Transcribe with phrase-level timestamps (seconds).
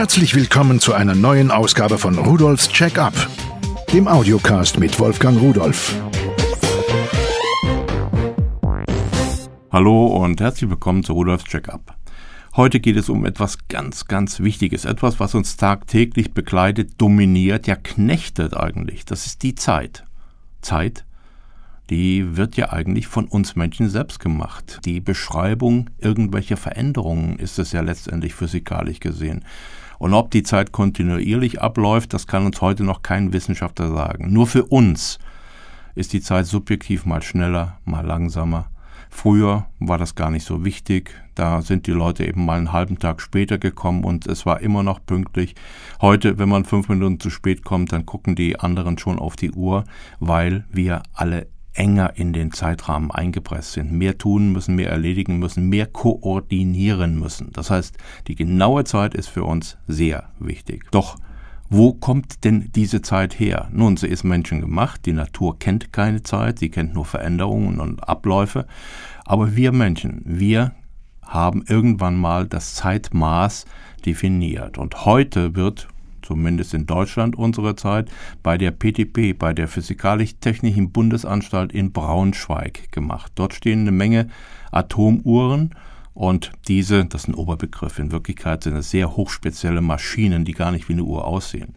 [0.00, 3.12] Herzlich willkommen zu einer neuen Ausgabe von Rudolfs Check-up,
[3.92, 5.94] dem Audiocast mit Wolfgang Rudolf.
[9.70, 11.94] Hallo und herzlich willkommen zu Rudolfs Check-up.
[12.56, 17.76] Heute geht es um etwas ganz, ganz Wichtiges, etwas, was uns tagtäglich begleitet, dominiert, ja
[17.76, 19.04] knechtet eigentlich.
[19.04, 20.04] Das ist die Zeit.
[20.62, 21.04] Zeit,
[21.90, 24.80] die wird ja eigentlich von uns Menschen selbst gemacht.
[24.86, 29.44] Die Beschreibung irgendwelcher Veränderungen ist es ja letztendlich physikalisch gesehen.
[30.00, 34.32] Und ob die Zeit kontinuierlich abläuft, das kann uns heute noch kein Wissenschaftler sagen.
[34.32, 35.18] Nur für uns
[35.94, 38.70] ist die Zeit subjektiv mal schneller, mal langsamer.
[39.10, 41.14] Früher war das gar nicht so wichtig.
[41.34, 44.82] Da sind die Leute eben mal einen halben Tag später gekommen und es war immer
[44.82, 45.54] noch pünktlich.
[46.00, 49.50] Heute, wenn man fünf Minuten zu spät kommt, dann gucken die anderen schon auf die
[49.50, 49.84] Uhr,
[50.18, 55.68] weil wir alle enger in den Zeitrahmen eingepresst sind, mehr tun müssen, mehr erledigen müssen,
[55.68, 57.50] mehr koordinieren müssen.
[57.52, 60.84] Das heißt, die genaue Zeit ist für uns sehr wichtig.
[60.90, 61.16] Doch
[61.72, 63.68] wo kommt denn diese Zeit her?
[63.72, 68.66] Nun, sie ist menschengemacht, die Natur kennt keine Zeit, sie kennt nur Veränderungen und Abläufe,
[69.24, 70.72] aber wir Menschen, wir
[71.22, 73.66] haben irgendwann mal das Zeitmaß
[74.04, 74.78] definiert.
[74.78, 75.86] Und heute wird,
[76.22, 78.10] zumindest in Deutschland unsere Zeit,
[78.42, 83.32] bei der PTP, bei der Physikalisch-Technischen Bundesanstalt in Braunschweig gemacht.
[83.34, 84.28] Dort stehen eine Menge
[84.70, 85.74] Atomuhren
[86.14, 90.70] und diese, das ist ein Oberbegriff, in Wirklichkeit sind es sehr hochspezielle Maschinen, die gar
[90.70, 91.74] nicht wie eine Uhr aussehen.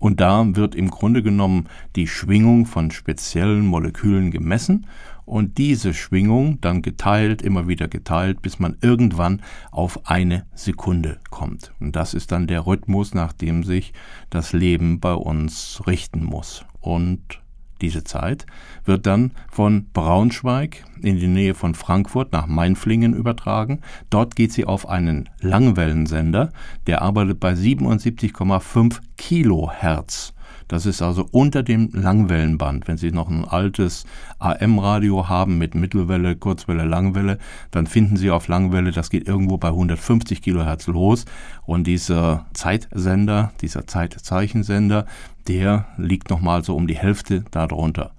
[0.00, 4.86] Und da wird im Grunde genommen die Schwingung von speziellen Molekülen gemessen
[5.24, 11.72] und diese Schwingung dann geteilt, immer wieder geteilt, bis man irgendwann auf eine Sekunde kommt.
[11.80, 13.92] Und das ist dann der Rhythmus, nach dem sich
[14.30, 16.64] das Leben bei uns richten muss.
[16.80, 17.40] Und
[17.80, 18.46] diese Zeit
[18.84, 23.80] wird dann von Braunschweig in die Nähe von Frankfurt nach Mainflingen übertragen.
[24.10, 26.52] Dort geht sie auf einen Langwellensender,
[26.86, 30.34] der arbeitet bei 77,5 Kilohertz.
[30.68, 32.88] Das ist also unter dem Langwellenband.
[32.88, 34.04] Wenn Sie noch ein altes
[34.38, 37.38] AM-Radio haben mit Mittelwelle, Kurzwelle, Langwelle,
[37.70, 41.26] dann finden Sie auf Langwelle, das geht irgendwo bei 150 Kilohertz los.
[41.66, 45.06] Und dieser Zeitsender, dieser Zeitzeichensender,
[45.48, 48.12] der liegt nochmal so um die Hälfte darunter.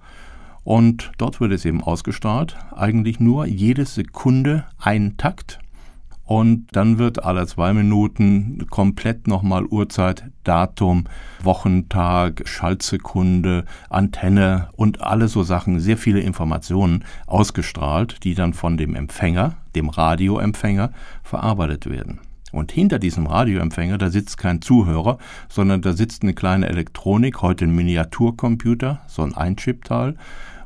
[0.64, 5.60] Und dort wird es eben ausgestrahlt, eigentlich nur jede Sekunde ein Takt
[6.26, 11.04] und dann wird alle zwei Minuten komplett nochmal Uhrzeit, Datum,
[11.40, 18.96] Wochentag, Schaltsekunde, Antenne und alle so Sachen, sehr viele Informationen ausgestrahlt, die dann von dem
[18.96, 20.90] Empfänger, dem Radioempfänger,
[21.22, 22.18] verarbeitet werden.
[22.56, 25.18] Und hinter diesem Radioempfänger, da sitzt kein Zuhörer,
[25.48, 30.16] sondern da sitzt eine kleine Elektronik, heute ein Miniaturcomputer, so ein Einchip-Teil.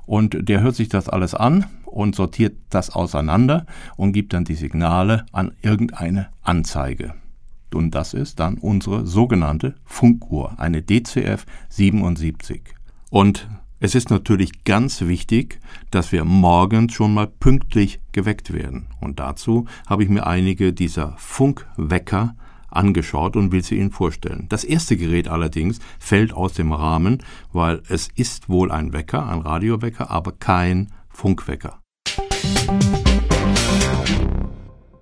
[0.07, 4.55] Und der hört sich das alles an und sortiert das auseinander und gibt dann die
[4.55, 7.15] Signale an irgendeine Anzeige.
[7.75, 12.63] Und das ist dann unsere sogenannte Funkuhr, eine DCF 77.
[13.11, 13.49] Und
[13.83, 15.59] es ist natürlich ganz wichtig,
[15.91, 18.89] dass wir morgens schon mal pünktlich geweckt werden.
[19.01, 22.37] Und dazu habe ich mir einige dieser Funkwecker
[22.69, 24.45] angeschaut und will sie Ihnen vorstellen.
[24.51, 29.41] Das erste Gerät allerdings fällt aus dem Rahmen, weil es ist wohl ein Wecker, ein
[29.41, 31.81] Radiowecker, aber kein Funkwecker.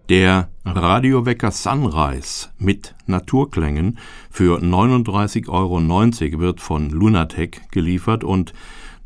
[0.09, 3.99] Der Radiowecker Sunrise mit Naturklängen
[4.31, 8.53] für 39,90 Euro wird von Lunatec geliefert und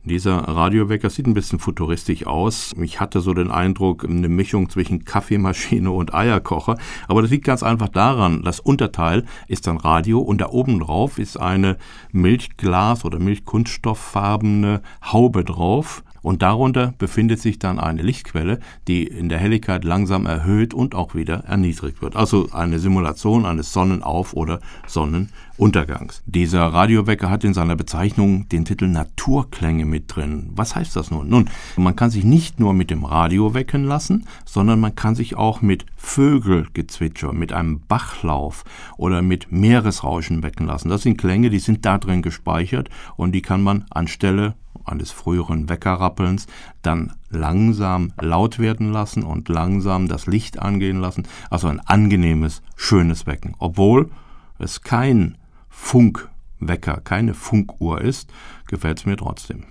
[0.04, 2.74] dieser Radiowecker sieht ein bisschen futuristisch aus.
[2.82, 6.76] Ich hatte so den Eindruck, eine Mischung zwischen Kaffeemaschine und Eierkocher.
[7.06, 11.20] Aber das liegt ganz einfach daran, das Unterteil ist ein Radio und da oben drauf
[11.20, 11.76] ist eine
[12.12, 16.02] Milchglas- oder Milchkunststofffarbene Haube drauf.
[16.22, 21.14] Und darunter befindet sich dann eine Lichtquelle, die in der Helligkeit langsam erhöht und auch
[21.14, 22.16] wieder erniedrigt wird.
[22.16, 26.22] Also eine Simulation eines Sonnenauf- oder Sonnenuntergangs.
[26.26, 30.50] Dieser Radiowecker hat in seiner Bezeichnung den Titel Naturklänge mit drin.
[30.54, 31.28] Was heißt das nun?
[31.28, 35.36] Nun, man kann sich nicht nur mit dem Radio wecken lassen, sondern man kann sich
[35.36, 38.64] auch mit Vögelgezwitscher, mit einem Bachlauf
[38.96, 40.88] oder mit Meeresrauschen wecken lassen.
[40.88, 44.54] Das sind Klänge, die sind da drin gespeichert und die kann man anstelle
[44.84, 46.46] eines früheren Weckerrappelns
[46.82, 51.26] dann langsam laut werden lassen und langsam das Licht angehen lassen.
[51.50, 53.54] Also ein angenehmes, schönes Wecken.
[53.58, 54.10] Obwohl
[54.58, 55.38] es kein
[55.68, 58.32] Funkwecker, keine Funkuhr ist,
[58.68, 59.64] gefällt es mir trotzdem.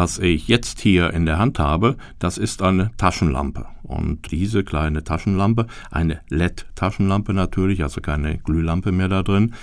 [0.00, 3.66] Was ich jetzt hier in der Hand habe, das ist eine Taschenlampe.
[3.82, 9.54] Und diese kleine Taschenlampe, eine LED-Taschenlampe natürlich, also keine Glühlampe mehr da drin,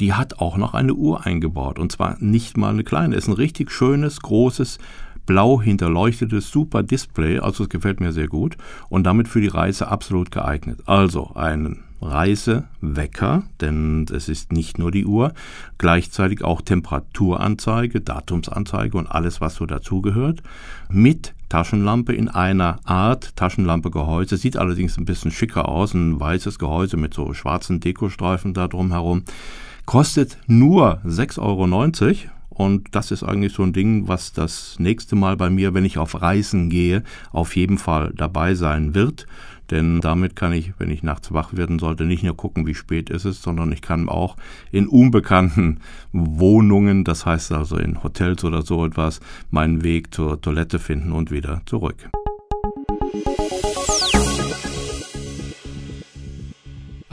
[0.00, 1.78] die hat auch noch eine Uhr eingebaut.
[1.78, 4.78] Und zwar nicht mal eine kleine, ist ein richtig schönes, großes
[5.26, 8.56] blau hinterleuchtetes super Display, also es gefällt mir sehr gut
[8.88, 10.80] und damit für die Reise absolut geeignet.
[10.86, 15.32] Also einen Reisewecker, denn es ist nicht nur die Uhr,
[15.78, 20.42] gleichzeitig auch Temperaturanzeige, Datumsanzeige und alles, was so dazugehört,
[20.90, 26.96] mit Taschenlampe in einer Art Taschenlampe-Gehäuse, sieht allerdings ein bisschen schicker aus, ein weißes Gehäuse
[26.96, 29.22] mit so schwarzen Dekostreifen da drumherum,
[29.86, 31.66] kostet nur 6,90 Euro
[32.54, 35.98] und das ist eigentlich so ein Ding, was das nächste Mal bei mir, wenn ich
[35.98, 37.02] auf Reisen gehe,
[37.32, 39.26] auf jeden Fall dabei sein wird.
[39.70, 43.10] Denn damit kann ich, wenn ich nachts wach werden sollte, nicht nur gucken, wie spät
[43.10, 44.36] ist es, sondern ich kann auch
[44.70, 45.80] in unbekannten
[46.12, 49.20] Wohnungen, das heißt also in Hotels oder so etwas,
[49.50, 52.10] meinen Weg zur Toilette finden und wieder zurück.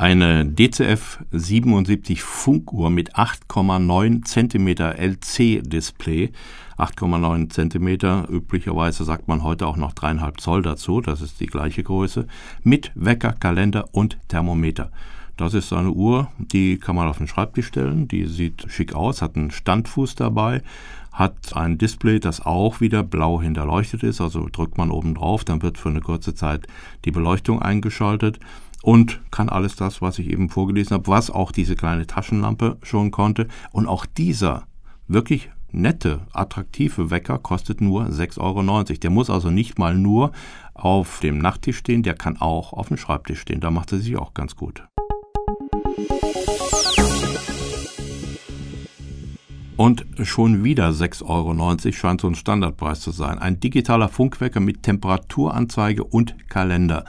[0.01, 4.67] Eine DCF 77 Funkuhr mit 8,9 cm
[4.97, 6.31] LC-Display.
[6.81, 11.83] 8,9 cm, üblicherweise sagt man heute auch noch 3,5 Zoll dazu, das ist die gleiche
[11.83, 12.25] Größe,
[12.63, 14.91] mit Wecker, Kalender und Thermometer.
[15.37, 19.21] Das ist eine Uhr, die kann man auf den Schreibtisch stellen, die sieht schick aus,
[19.21, 20.63] hat einen Standfuß dabei,
[21.11, 25.61] hat ein Display, das auch wieder blau hinterleuchtet ist, also drückt man oben drauf, dann
[25.61, 26.67] wird für eine kurze Zeit
[27.05, 28.39] die Beleuchtung eingeschaltet
[28.81, 33.11] und kann alles das, was ich eben vorgelesen habe, was auch diese kleine Taschenlampe schon
[33.11, 33.47] konnte.
[33.71, 34.63] Und auch dieser
[35.07, 38.81] wirklich nette, attraktive Wecker kostet nur 6,90 Euro.
[38.97, 40.31] Der muss also nicht mal nur
[40.73, 43.59] auf dem Nachttisch stehen, der kann auch auf dem Schreibtisch stehen.
[43.59, 44.83] Da macht er sich auch ganz gut.
[49.77, 53.39] Und schon wieder 6,90 Euro scheint so ein Standardpreis zu sein.
[53.39, 57.03] Ein digitaler Funkwecker mit Temperaturanzeige und Kalender.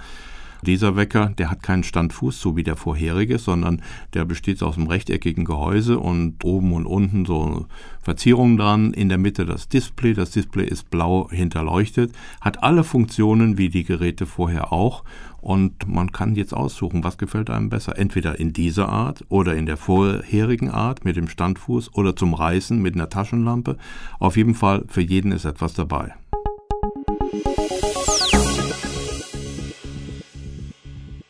[0.64, 3.82] Dieser Wecker, der hat keinen Standfuß, so wie der vorherige, sondern
[4.14, 7.67] der besteht aus einem rechteckigen Gehäuse und oben und unten so
[8.00, 8.94] Verzierungen dran.
[8.94, 10.14] In der Mitte das Display.
[10.14, 15.03] Das Display ist blau hinterleuchtet, hat alle Funktionen wie die Geräte vorher auch.
[15.41, 17.99] Und man kann jetzt aussuchen, was gefällt einem besser.
[17.99, 22.81] Entweder in dieser Art oder in der vorherigen Art mit dem Standfuß oder zum Reißen
[22.81, 23.76] mit einer Taschenlampe.
[24.20, 26.15] Auf jeden Fall, für jeden ist etwas dabei.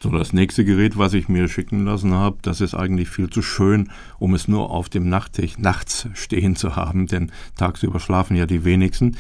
[0.02, 3.40] So, das nächste Gerät, was ich mir schicken lassen habe, das ist eigentlich viel zu
[3.40, 3.88] schön,
[4.19, 8.64] um es nur auf dem Nachttisch nachts stehen zu haben, denn tagsüber schlafen ja die
[8.64, 9.16] wenigsten.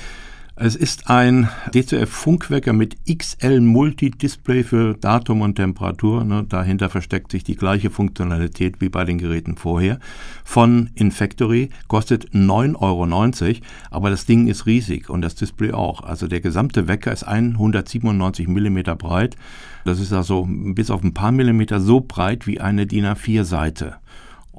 [0.54, 6.24] Es ist ein DCF-Funkwecker mit XL Multi-Display für Datum und Temperatur.
[6.24, 9.98] Ne, dahinter versteckt sich die gleiche Funktionalität wie bei den Geräten vorher.
[10.44, 13.60] Von Infactory kostet 9,90 Euro,
[13.90, 16.02] aber das Ding ist riesig und das Display auch.
[16.02, 19.36] Also der gesamte Wecker ist 197 mm breit.
[19.86, 23.94] Das ist also bis auf ein paar Millimeter so breit wie eine DIN A4-Seite.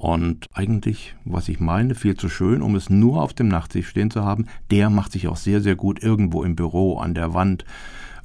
[0.04, 4.12] Und eigentlich, was ich meine, viel zu schön, um es nur auf dem Nachttisch stehen
[4.12, 4.48] zu haben.
[4.70, 7.64] Der macht sich auch sehr, sehr gut irgendwo im Büro, an der Wand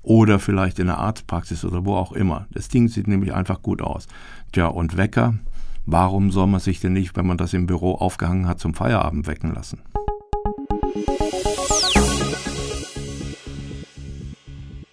[0.03, 2.49] oder vielleicht in der Arztpraxis oder wo auch immer.
[2.51, 4.09] Das Ding sieht nämlich einfach gut aus.
[4.51, 5.35] Tja, und Wecker,
[5.87, 9.29] warum soll man sich denn nicht, wenn man das im Büro aufgehangen hat, zum Feierabend
[9.29, 9.79] wecken lassen?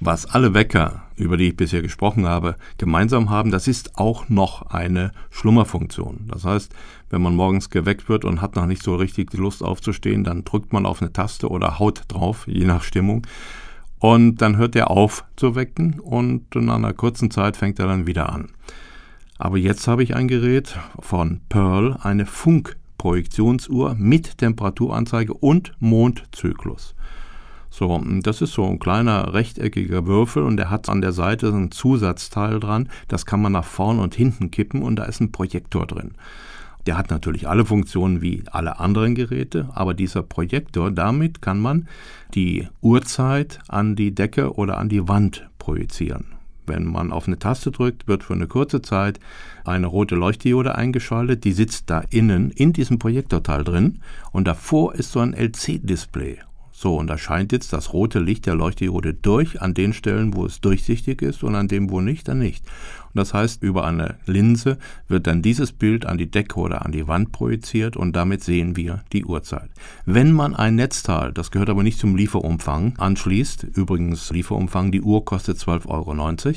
[0.05, 4.61] Was alle Wecker, über die ich bisher gesprochen habe, gemeinsam haben, das ist auch noch
[4.69, 6.29] eine Schlummerfunktion.
[6.31, 6.71] Das heißt,
[7.09, 10.43] wenn man morgens geweckt wird und hat noch nicht so richtig die Lust aufzustehen, dann
[10.43, 13.25] drückt man auf eine Taste oder haut drauf, je nach Stimmung.
[13.97, 18.05] Und dann hört er auf zu wecken und nach einer kurzen Zeit fängt er dann
[18.05, 18.49] wieder an.
[19.39, 26.93] Aber jetzt habe ich ein Gerät von Pearl, eine Funkprojektionsuhr mit Temperaturanzeige und Mondzyklus.
[27.77, 31.57] So, das ist so ein kleiner rechteckiger Würfel und der hat an der Seite so
[31.57, 32.87] ein Zusatzteil dran.
[33.09, 36.13] Das kann man nach vorn und hinten kippen und da ist ein Projektor drin.
[36.85, 41.89] Der hat natürlich alle Funktionen wie alle anderen Geräte, aber dieser Projektor, damit kann man
[42.33, 46.27] die Uhrzeit an die Decke oder an die Wand projizieren.
[46.65, 49.19] Wenn man auf eine Taste drückt, wird für eine kurze Zeit
[49.65, 51.43] eine rote Leuchtdiode eingeschaltet.
[51.43, 53.99] Die sitzt da innen in diesem Projektorteil drin
[54.31, 56.39] und davor ist so ein LC-Display.
[56.77, 60.45] So, und da scheint jetzt das rote Licht der Leuchtdiode durch an den Stellen, wo
[60.45, 62.65] es durchsichtig ist und an dem, wo nicht, dann nicht.
[62.65, 64.77] Und das heißt, über eine Linse
[65.07, 68.75] wird dann dieses Bild an die Decke oder an die Wand projiziert und damit sehen
[68.75, 69.69] wir die Uhrzeit.
[70.05, 75.23] Wenn man ein Netzteil, das gehört aber nicht zum Lieferumfang, anschließt, übrigens Lieferumfang, die Uhr
[75.23, 76.53] kostet 12,90 Euro,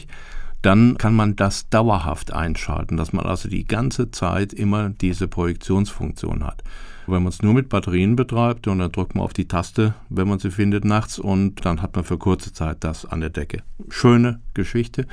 [0.62, 6.44] dann kann man das dauerhaft einschalten, dass man also die ganze Zeit immer diese Projektionsfunktion
[6.44, 6.64] hat.
[7.10, 10.28] Wenn man es nur mit Batterien betreibt und dann drückt man auf die Taste, wenn
[10.28, 13.62] man sie findet nachts und dann hat man für kurze Zeit das an der Decke.
[13.88, 15.06] Schöne Geschichte,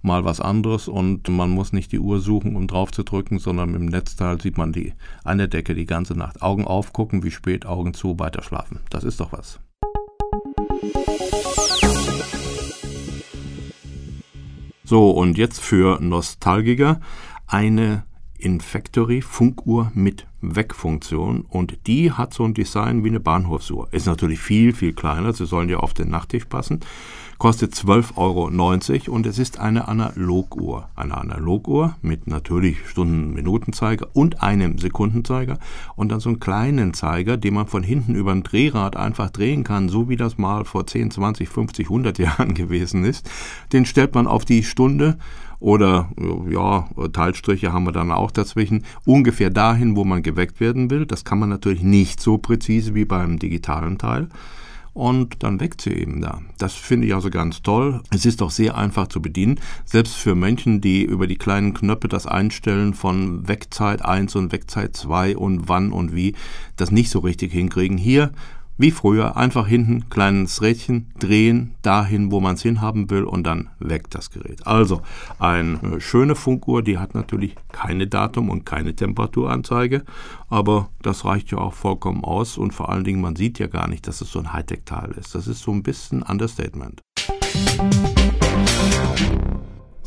[0.00, 3.74] mal was anderes und man muss nicht die Uhr suchen, um drauf zu drücken, sondern
[3.74, 4.94] im Netzteil sieht man die
[5.24, 6.40] an der Decke die ganze Nacht.
[6.40, 8.80] Augen aufgucken, wie spät, Augen zu, weiter schlafen.
[8.88, 9.60] Das ist doch was.
[14.84, 16.98] So, und jetzt für Nostalgiker
[17.46, 18.04] eine
[18.38, 23.88] Infactory Funkuhr mit Wegfunktion und die hat so ein Design wie eine Bahnhofsuhr.
[23.92, 26.80] Ist natürlich viel, viel kleiner, sie sollen ja auf den Nachttisch passen.
[27.38, 30.88] Kostet 12,90 Euro und es ist eine Analoguhr.
[30.94, 35.58] Eine Analoguhr mit natürlich Stunden-Minutenzeiger und einem Sekundenzeiger
[35.96, 39.64] und dann so einen kleinen Zeiger, den man von hinten über ein Drehrad einfach drehen
[39.64, 43.28] kann, so wie das mal vor 10, 20, 50, 100 Jahren gewesen ist.
[43.72, 45.18] Den stellt man auf die Stunde
[45.62, 46.10] oder
[46.50, 51.06] ja, Teilstriche haben wir dann auch dazwischen, ungefähr dahin, wo man geweckt werden will.
[51.06, 54.28] Das kann man natürlich nicht so präzise wie beim digitalen Teil.
[54.92, 56.42] Und dann weckt sie eben da.
[56.58, 58.02] Das finde ich also ganz toll.
[58.10, 59.58] Es ist auch sehr einfach zu bedienen.
[59.84, 64.96] Selbst für Menschen, die über die kleinen Knöpfe das Einstellen von Wegzeit 1 und Wegzeit
[64.96, 66.34] 2 und wann und wie
[66.76, 67.96] das nicht so richtig hinkriegen.
[67.96, 68.32] Hier
[68.82, 73.70] wie früher einfach hinten kleines Rädchen drehen, dahin, wo man es hinhaben will und dann
[73.78, 74.66] weg das Gerät.
[74.66, 75.02] Also
[75.38, 80.02] eine schöne Funkuhr, die hat natürlich keine Datum und keine Temperaturanzeige,
[80.48, 83.88] aber das reicht ja auch vollkommen aus und vor allen Dingen, man sieht ja gar
[83.88, 85.36] nicht, dass es so ein Hightech-Teil ist.
[85.36, 87.00] Das ist so ein bisschen Understatement.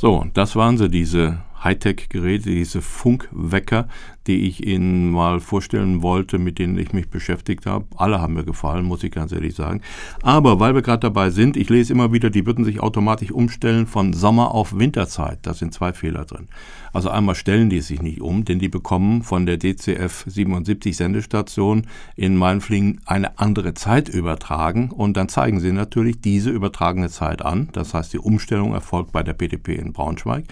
[0.02, 3.90] So, das waren sie, diese Hightech-Geräte, diese Funkwecker,
[4.28, 7.86] die ich Ihnen mal vorstellen wollte, mit denen ich mich beschäftigt habe.
[7.96, 9.82] Alle haben mir gefallen, muss ich ganz ehrlich sagen.
[10.22, 13.86] Aber weil wir gerade dabei sind, ich lese immer wieder, die würden sich automatisch umstellen
[13.86, 15.40] von Sommer auf Winterzeit.
[15.44, 16.48] Da sind zwei Fehler drin.
[16.94, 21.88] Also einmal stellen die sich nicht um, denn die bekommen von der DCF 77 Sendestation
[22.16, 27.70] in Mainflingen eine andere Zeit übertragen und dann zeigen sie natürlich diese übertragene Zeit an.
[27.74, 30.46] Das heißt, die Umstellung erfolgt bei der PDP in Braunschweig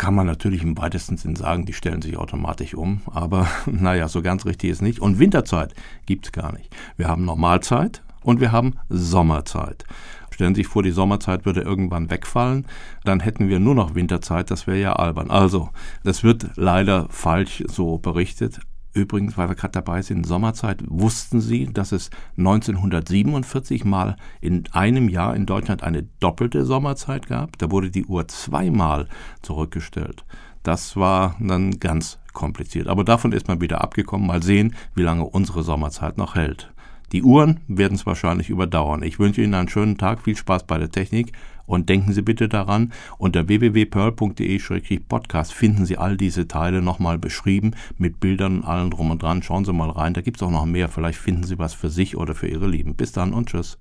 [0.00, 4.22] kann man natürlich im weitesten Sinn sagen, die stellen sich automatisch um, aber naja, so
[4.22, 4.98] ganz richtig ist nicht.
[4.98, 5.74] Und Winterzeit
[6.06, 6.74] gibt es gar nicht.
[6.96, 9.84] Wir haben Normalzeit und wir haben Sommerzeit.
[10.30, 12.66] Stellen Sie sich vor, die Sommerzeit würde irgendwann wegfallen,
[13.04, 15.30] dann hätten wir nur noch Winterzeit, das wäre ja albern.
[15.30, 15.68] Also,
[16.02, 18.58] das wird leider falsch so berichtet.
[18.92, 25.08] Übrigens, weil wir gerade dabei sind, Sommerzeit, wussten Sie, dass es 1947 mal in einem
[25.08, 27.56] Jahr in Deutschland eine doppelte Sommerzeit gab?
[27.58, 29.06] Da wurde die Uhr zweimal
[29.42, 30.24] zurückgestellt.
[30.64, 32.88] Das war dann ganz kompliziert.
[32.88, 34.26] Aber davon ist man wieder abgekommen.
[34.26, 36.72] Mal sehen, wie lange unsere Sommerzeit noch hält.
[37.12, 39.02] Die Uhren werden es wahrscheinlich überdauern.
[39.02, 41.32] Ich wünsche Ihnen einen schönen Tag, viel Spaß bei der Technik
[41.70, 48.20] und denken Sie bitte daran, unter www.pearl.de-podcast finden Sie all diese Teile nochmal beschrieben mit
[48.20, 49.42] Bildern und allem drum und dran.
[49.42, 50.88] Schauen Sie mal rein, da gibt es auch noch mehr.
[50.88, 52.94] Vielleicht finden Sie was für sich oder für Ihre Lieben.
[52.94, 53.78] Bis dann und tschüss.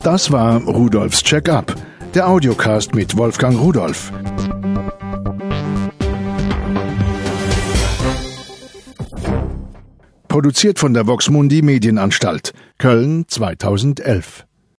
[0.00, 1.74] Das war Rudolfs Check-up,
[2.14, 4.12] der Audiocast mit Wolfgang Rudolf.
[10.34, 12.54] Produziert von der Voxmundi Medienanstalt.
[12.78, 14.44] Köln 2011.